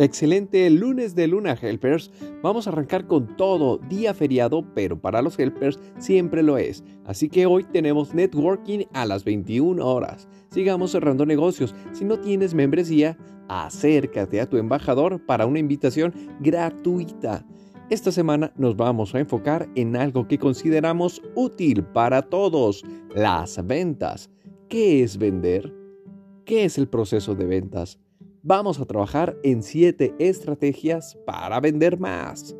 [0.00, 2.12] Excelente lunes de Luna Helpers.
[2.40, 6.84] Vamos a arrancar con todo, día feriado, pero para los Helpers siempre lo es.
[7.04, 10.28] Así que hoy tenemos networking a las 21 horas.
[10.52, 11.74] Sigamos cerrando negocios.
[11.90, 17.44] Si no tienes membresía, acércate a tu embajador para una invitación gratuita.
[17.90, 22.84] Esta semana nos vamos a enfocar en algo que consideramos útil para todos,
[23.16, 24.30] las ventas.
[24.68, 25.74] ¿Qué es vender?
[26.44, 27.98] ¿Qué es el proceso de ventas?
[28.42, 32.56] Vamos a trabajar en 7 estrategias para vender más.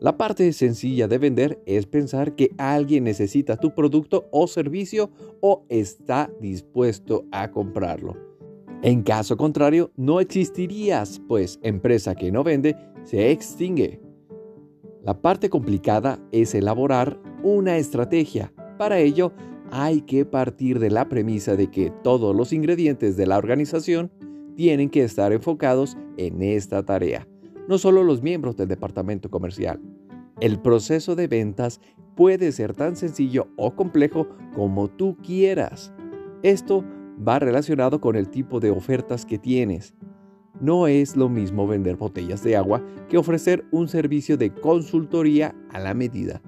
[0.00, 5.64] La parte sencilla de vender es pensar que alguien necesita tu producto o servicio o
[5.68, 8.14] está dispuesto a comprarlo.
[8.82, 14.00] En caso contrario, no existirías, pues empresa que no vende se extingue.
[15.02, 18.52] La parte complicada es elaborar una estrategia.
[18.76, 19.32] Para ello,
[19.70, 24.12] hay que partir de la premisa de que todos los ingredientes de la organización
[24.56, 27.28] tienen que estar enfocados en esta tarea,
[27.68, 29.80] no solo los miembros del departamento comercial.
[30.40, 31.80] El proceso de ventas
[32.16, 35.92] puede ser tan sencillo o complejo como tú quieras.
[36.42, 36.84] Esto
[37.26, 39.94] va relacionado con el tipo de ofertas que tienes.
[40.60, 45.78] No es lo mismo vender botellas de agua que ofrecer un servicio de consultoría a
[45.78, 46.40] la medida.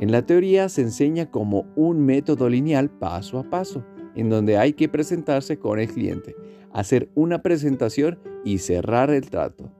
[0.00, 4.72] En la teoría se enseña como un método lineal paso a paso, en donde hay
[4.72, 6.34] que presentarse con el cliente,
[6.72, 9.70] hacer una presentación y cerrar el trato.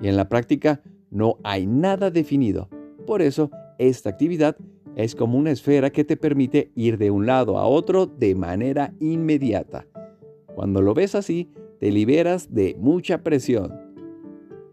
[0.00, 2.68] Y en la práctica no hay nada definido.
[3.06, 4.56] Por eso, esta actividad
[4.96, 8.94] es como una esfera que te permite ir de un lado a otro de manera
[9.00, 9.86] inmediata.
[10.54, 13.72] Cuando lo ves así, te liberas de mucha presión.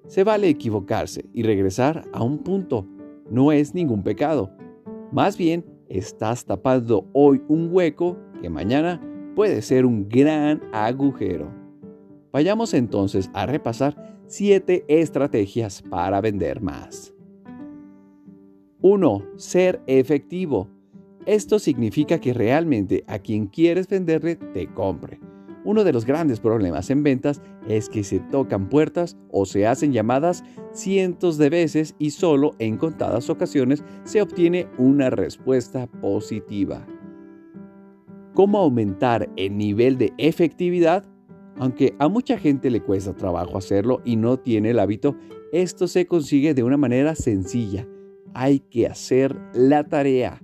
[0.07, 2.85] Se vale equivocarse y regresar a un punto.
[3.29, 4.52] No es ningún pecado.
[5.11, 9.00] Más bien, estás tapando hoy un hueco que mañana
[9.36, 11.50] puede ser un gran agujero.
[12.31, 17.13] Vayamos entonces a repasar 7 estrategias para vender más.
[18.81, 19.24] 1.
[19.35, 20.68] Ser efectivo.
[21.25, 25.19] Esto significa que realmente a quien quieres venderle te compre.
[25.63, 29.94] Uno de los grandes problemas en ventas es que se tocan puertas o se hacen
[29.94, 36.88] llamadas cientos de veces y solo en contadas ocasiones se obtiene una respuesta positiva.
[38.34, 41.06] ¿Cómo aumentar el nivel de efectividad?
[41.58, 45.18] Aunque a mucha gente le cuesta trabajo hacerlo y no tiene el hábito,
[45.52, 47.86] esto se consigue de una manera sencilla.
[48.34, 50.42] Hay que hacer la tarea.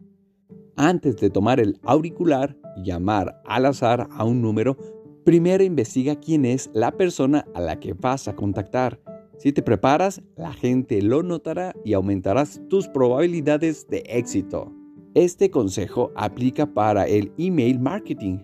[0.75, 4.77] Antes de tomar el auricular y llamar al azar a un número,
[5.23, 8.99] primero investiga quién es la persona a la que vas a contactar.
[9.37, 14.76] Si te preparas, la gente lo notará y aumentarás tus probabilidades de éxito.
[15.17, 18.37] Este consejo aplica para el email marketing,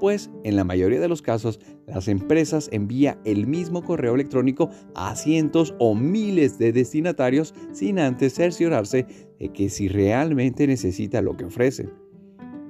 [0.00, 5.14] pues en la mayoría de los casos las empresas envían el mismo correo electrónico a
[5.14, 9.06] cientos o miles de destinatarios sin antes cerciorarse
[9.38, 11.92] de que si realmente necesita lo que ofrecen.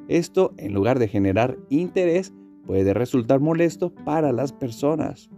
[0.06, 2.34] Esto, en lugar de generar interés,
[2.66, 5.30] puede resultar molesto para las personas.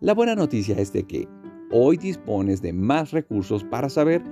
[0.00, 1.28] La buena noticia es de que
[1.72, 4.22] hoy dispones de más recursos para saber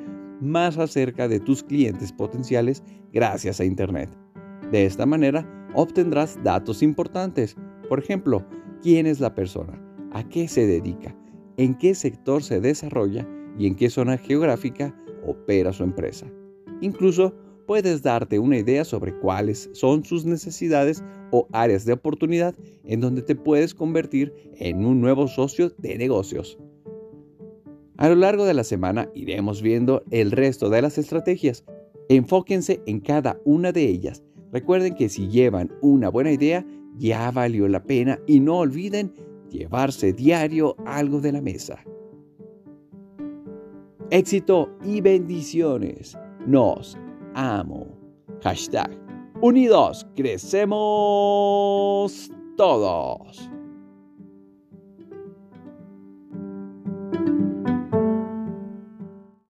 [0.41, 2.83] más acerca de tus clientes potenciales
[3.13, 4.11] gracias a Internet.
[4.71, 7.57] De esta manera obtendrás datos importantes,
[7.89, 8.45] por ejemplo,
[8.83, 9.81] quién es la persona,
[10.13, 11.15] a qué se dedica,
[11.57, 13.27] en qué sector se desarrolla
[13.59, 14.95] y en qué zona geográfica
[15.27, 16.27] opera su empresa.
[16.81, 17.35] Incluso
[17.67, 22.55] puedes darte una idea sobre cuáles son sus necesidades o áreas de oportunidad
[22.85, 26.59] en donde te puedes convertir en un nuevo socio de negocios.
[27.99, 31.65] A lo largo de la semana iremos viendo el resto de las estrategias.
[32.09, 34.23] Enfóquense en cada una de ellas.
[34.53, 36.65] Recuerden que si llevan una buena idea,
[36.97, 39.13] ya valió la pena y no olviden
[39.51, 41.83] llevarse diario algo de la mesa.
[44.11, 46.17] Éxito y bendiciones.
[46.47, 46.97] Nos
[47.35, 47.89] amo.
[48.43, 48.91] Hashtag
[49.43, 50.71] Unidos crecemos
[52.57, 53.51] todos.